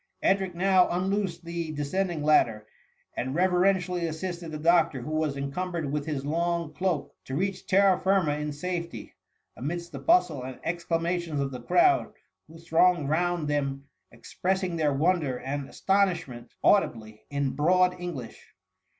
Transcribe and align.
Edric 0.23 0.55
now 0.55 0.89
unloosed 0.89 1.45
the 1.45 1.73
descending 1.73 2.23
ladder, 2.23 2.65
and 3.15 3.35
reverentially 3.35 4.07
assisted 4.07 4.49
the 4.51 4.57
doctor, 4.57 4.99
who 5.01 5.11
was 5.11 5.37
encumbered 5.37 5.91
with 5.91 6.07
his 6.07 6.25
long 6.25 6.73
cloak, 6.73 7.13
to 7.25 7.35
reach 7.35 7.67
terra 7.67 7.99
firma 7.99 8.33
in 8.33 8.51
safety,— 8.51 9.13
amidst 9.57 9.91
the 9.91 9.99
bustle 9.99 10.41
and 10.41 10.59
exclamations 10.63 11.39
of 11.39 11.51
the 11.51 11.61
crowd, 11.61 12.11
who 12.47 12.57
thronged 12.57 13.09
round 13.09 13.47
them 13.47 13.85
expressing 14.11 14.75
their 14.75 14.91
wonder 14.91 15.37
and 15.37 15.69
astonishment 15.69 16.51
audibly, 16.63 17.21
in 17.29 17.51
broad 17.51 17.93
English. 18.01 18.55